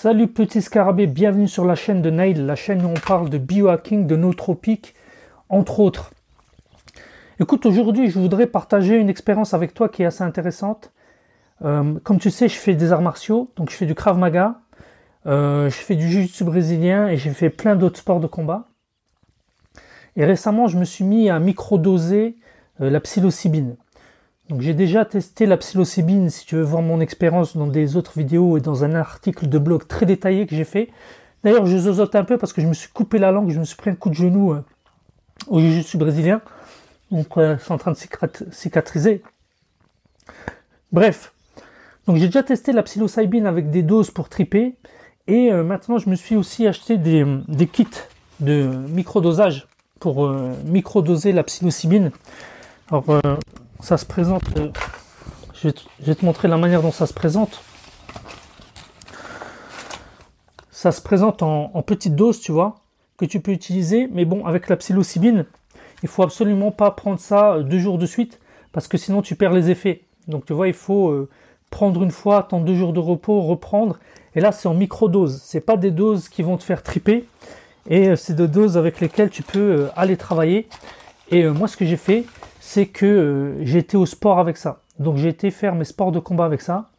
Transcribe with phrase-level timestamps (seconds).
[0.00, 3.36] Salut petit scarabée, bienvenue sur la chaîne de Nail, la chaîne où on parle de
[3.36, 4.94] biohacking, de nootropiques,
[5.48, 6.12] entre autres.
[7.40, 10.92] Écoute, aujourd'hui je voudrais partager une expérience avec toi qui est assez intéressante.
[11.64, 14.60] Euh, comme tu sais, je fais des arts martiaux, donc je fais du Krav Maga,
[15.26, 18.68] euh, je fais du jiu-jitsu brésilien et j'ai fait plein d'autres sports de combat.
[20.14, 22.36] Et récemment, je me suis mis à microdoser
[22.80, 23.74] euh, la psilocybine.
[24.48, 28.18] Donc j'ai déjà testé la psilocybine, si tu veux voir mon expérience dans des autres
[28.18, 30.88] vidéos et dans un article de blog très détaillé que j'ai fait.
[31.44, 33.64] D'ailleurs, je zozote un peu parce que je me suis coupé la langue, je me
[33.64, 34.64] suis pris un coup de genou euh,
[35.48, 36.40] au jiu-jitsu brésilien.
[37.10, 37.96] Donc euh, c'est en train de
[38.50, 39.22] cicatriser.
[40.92, 41.34] Bref,
[42.06, 44.76] donc j'ai déjà testé la psilocybine avec des doses pour triper.
[45.26, 47.26] Et euh, maintenant, je me suis aussi acheté des,
[47.70, 47.86] kits
[48.40, 49.68] de microdosage
[50.00, 50.30] pour
[50.64, 52.12] microdoser la psilocybine.
[52.90, 53.04] Alors,
[53.80, 54.44] ça se présente.
[54.56, 54.70] Euh,
[55.54, 55.68] je,
[56.00, 57.62] vais te, montrer la manière dont ça se présente.
[60.70, 62.80] Ça se présente en, en petite dose, tu vois,
[63.16, 64.08] que tu peux utiliser.
[64.12, 65.46] Mais bon, avec la psilocybine,
[66.02, 68.40] il faut absolument pas prendre ça euh, deux jours de suite
[68.72, 70.02] parce que sinon tu perds les effets.
[70.28, 71.28] Donc tu vois, il faut euh,
[71.70, 73.98] prendre une fois, attendre deux jours de repos, reprendre.
[74.34, 75.40] Et là, c'est en micro-dose.
[75.42, 77.24] C'est pas des doses qui vont te faire triper.
[77.88, 80.68] Et c'est des doses avec lesquelles tu peux aller travailler.
[81.30, 82.26] Et moi, ce que j'ai fait,
[82.60, 84.82] c'est que euh, été au sport avec ça.
[84.98, 86.90] Donc j'ai été faire mes sports de combat avec ça.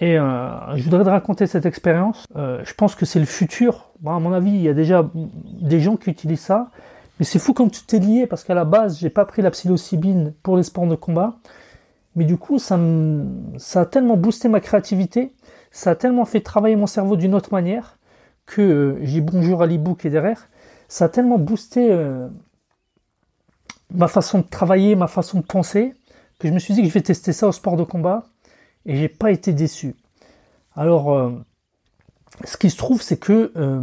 [0.00, 2.24] Et euh, je voudrais te raconter cette expérience.
[2.36, 3.90] Euh, je pense que c'est le futur.
[4.00, 6.70] Bon, à mon avis, il y a déjà des gens qui utilisent ça.
[7.18, 9.50] Mais c'est fou comme tout est lié parce qu'à la base, j'ai pas pris la
[9.50, 11.34] psilocybine pour les sports de combat.
[12.14, 12.78] Mais du coup, ça,
[13.56, 15.32] ça a tellement boosté ma créativité,
[15.72, 17.98] ça a tellement fait travailler mon cerveau d'une autre manière
[18.46, 20.48] que j'ai bonjour à l'e qui est derrière.
[20.88, 21.90] Ça a tellement boosté
[23.90, 25.94] ma façon de travailler, ma façon de penser,
[26.38, 28.24] que je me suis dit que je vais tester ça au sport de combat,
[28.86, 29.94] et j'ai pas été déçu.
[30.76, 31.32] Alors, euh,
[32.44, 33.82] ce qui se trouve, c'est que euh,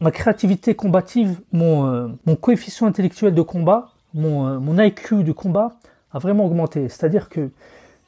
[0.00, 5.76] ma créativité combative, mon, euh, mon, coefficient intellectuel de combat, mon, mon IQ de combat
[6.12, 6.88] a vraiment augmenté.
[6.88, 7.50] C'est-à-dire que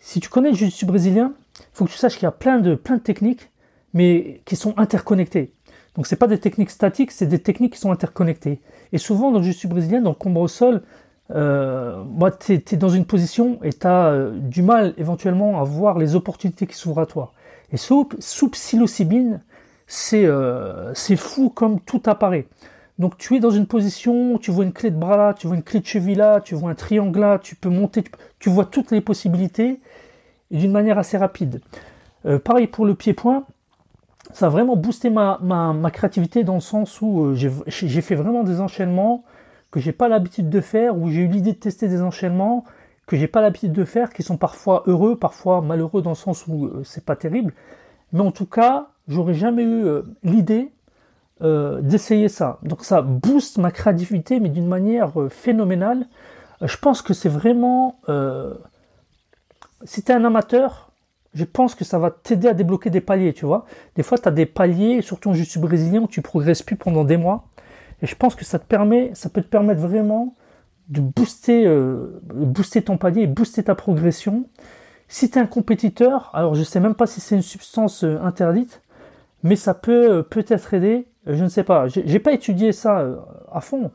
[0.00, 2.60] si tu connais le jiu-jitsu brésilien, il faut que tu saches qu'il y a plein
[2.60, 3.50] de, plein de techniques,
[3.94, 5.52] mais qui sont interconnectées.
[5.94, 8.60] Donc c'est pas des techniques statiques, c'est des techniques qui sont interconnectées.
[8.92, 10.82] Et souvent dans le jiu brésilien, dans le combat au sol,
[11.34, 12.04] euh,
[12.40, 16.14] tu es, dans une position et tu as euh, du mal éventuellement à voir les
[16.14, 17.32] opportunités qui s'ouvrent à toi.
[17.72, 19.42] Et sous, sous psilocybine,
[19.86, 22.46] c'est euh, fou comme tout apparaît.
[22.98, 25.56] Donc tu es dans une position, tu vois une clé de bras là, tu vois
[25.56, 28.02] une clé de cheville là, tu vois un triangle là, tu peux monter,
[28.40, 29.80] tu, vois toutes les possibilités
[30.50, 31.60] d'une manière assez rapide.
[32.26, 33.44] Euh, pareil pour le pied-point,
[34.32, 38.44] ça a vraiment boosté ma, ma, créativité dans le sens où euh, j'ai fait vraiment
[38.44, 39.24] des enchaînements
[39.70, 42.64] que j'ai pas l'habitude de faire, où j'ai eu l'idée de tester des enchaînements
[43.06, 46.46] que j'ai pas l'habitude de faire, qui sont parfois heureux, parfois malheureux dans le sens
[46.46, 47.54] où euh, c'est pas terrible.
[48.12, 50.72] Mais en tout cas, j'aurais jamais eu euh, l'idée
[51.40, 52.58] d'essayer ça.
[52.64, 56.08] Donc ça booste ma créativité, mais d'une manière phénoménale.
[56.60, 57.94] je pense que c'est vraiment...
[59.84, 60.87] si tu es un amateur,
[61.34, 63.66] je pense que ça va t'aider à débloquer des paliers, tu vois.
[63.94, 67.04] Des fois, tu as des paliers, surtout en jiu brésilien, où tu progresses plus pendant
[67.04, 67.48] des mois.
[68.02, 70.34] Et je pense que ça te permet, ça peut te permettre vraiment
[70.88, 74.48] de booster, euh, booster ton palier, booster ta progression.
[75.08, 78.18] Si tu es un compétiteur, alors je sais même pas si c'est une substance euh,
[78.22, 78.82] interdite,
[79.42, 81.06] mais ça peut euh, peut-être aider.
[81.26, 81.88] Je ne sais pas.
[81.88, 83.04] J'ai pas étudié ça
[83.52, 83.90] à fond.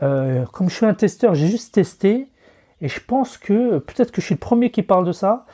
[0.00, 2.28] comme je suis un testeur, j'ai juste testé.
[2.84, 5.46] Et je pense que peut-être que je suis le premier qui parle de ça.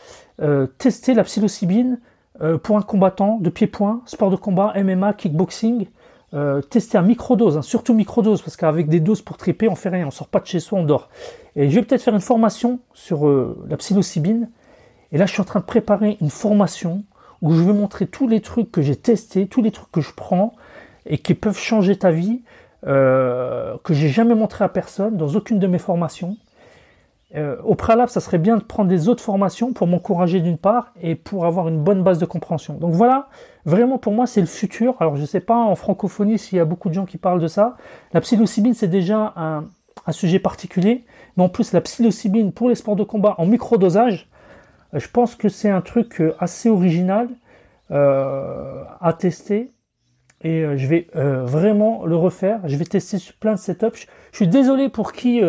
[0.43, 2.01] Euh, tester la psilocybine
[2.43, 5.87] euh, pour un combattant de pied-point, sport de combat, MMA, kickboxing.
[6.35, 9.91] Euh, tester à microdose, hein, surtout microdose, parce qu'avec des doses pour triper, on fait
[9.91, 11.09] rien, on sort pas de chez soi, on dort.
[11.55, 13.29] Et je vais peut-être faire une formation sur
[13.69, 14.51] la psilocybine.
[15.13, 17.05] Et là, je suis en train de préparer une formation
[17.43, 20.13] où je vais montrer tous les trucs que j'ai testés, tous les trucs que je
[20.13, 20.55] prends
[21.07, 22.43] et qui peuvent changer ta vie,
[22.83, 26.37] que j'ai jamais montré à personne dans aucune de mes formations.
[27.37, 30.93] Euh, au préalable, ça serait bien de prendre des autres formations pour m'encourager d'une part
[31.01, 32.75] et pour avoir une bonne base de compréhension.
[32.75, 33.29] Donc voilà,
[33.65, 34.97] vraiment pour moi c'est le futur.
[34.99, 37.41] Alors je ne sais pas en francophonie s'il y a beaucoup de gens qui parlent
[37.41, 37.77] de ça.
[38.13, 39.65] La psilocybine c'est déjà un,
[40.11, 41.05] sujet particulier,
[41.37, 44.29] mais en plus la psilocybine pour les sports de combat en microdosage,
[44.93, 47.29] euh, je pense que c'est un truc euh, assez original
[47.93, 49.73] à tester
[50.43, 52.61] et je vais vraiment le refaire.
[52.67, 54.07] Je vais tester sur plein de setups.
[54.31, 55.41] Je, suis désolé pour qui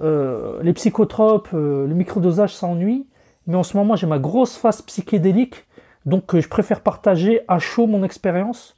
[0.00, 3.06] les psychotropes, euh, le microdosage s'ennuie,
[3.46, 5.66] mais en ce moment j'ai ma grosse phase psychédélique,
[6.04, 8.76] donc euh, je préfère partager à chaud mon expérience.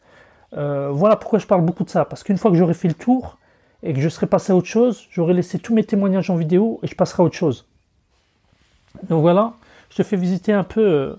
[0.52, 3.38] voilà pourquoi je parle beaucoup de ça, parce qu'une fois que j'aurai fait le tour
[3.82, 6.80] et que je serai passé à autre chose, j'aurai laissé tous mes témoignages en vidéo
[6.82, 7.66] et je passerai à autre chose.
[9.08, 9.52] Donc voilà,
[9.90, 11.16] je te fais visiter un peu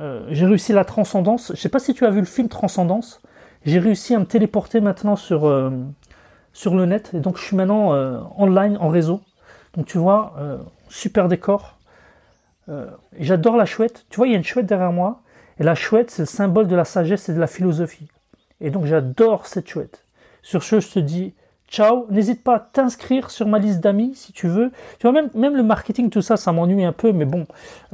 [0.00, 1.52] euh, j'ai réussi la transcendance.
[1.54, 3.20] Je sais pas si tu as vu le film Transcendance.
[3.64, 5.70] J'ai réussi à me téléporter maintenant sur, euh,
[6.56, 7.10] sur le net.
[7.12, 9.20] Et donc je suis maintenant euh, online, en réseau.
[9.76, 10.34] Donc tu vois,
[10.88, 11.76] super décor.
[13.18, 14.06] J'adore la chouette.
[14.08, 15.20] Tu vois, il y a une chouette derrière moi.
[15.60, 18.08] Et la chouette, c'est le symbole de la sagesse et de la philosophie.
[18.62, 20.04] Et donc j'adore cette chouette.
[20.42, 21.34] Sur ce, je te dis
[21.68, 22.06] ciao.
[22.10, 24.70] N'hésite pas à t'inscrire sur ma liste d'amis si tu veux.
[24.98, 27.46] Tu vois, même, le marketing, tout ça, ça m'ennuie un peu, mais bon,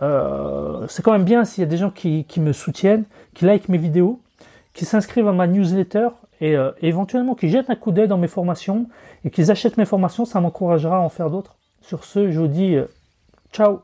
[0.02, 3.04] euh, c'est quand même bien s'il y a des gens qui, qui, me soutiennent,
[3.34, 4.20] qui like mes vidéos,
[4.74, 6.08] qui s'inscrivent à ma newsletter
[6.40, 8.86] et, euh, éventuellement qui jettent un coup d'œil dans mes formations
[9.24, 11.56] et qu'ils achètent mes formations, ça m'encouragera à en faire d'autres.
[11.80, 12.86] Sur ce, je vous dis euh,
[13.52, 13.80] ciao